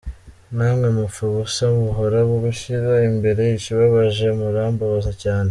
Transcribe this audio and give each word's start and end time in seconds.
Namwe 0.55 0.87
mupfa 0.97 1.21
ubusa 1.29 1.63
mubura 1.75 2.19
gushyira 2.43 2.91
imbere 3.09 3.43
ikibababaje 3.57 4.27
murambabaza 4.39 5.11
cyane. 5.21 5.39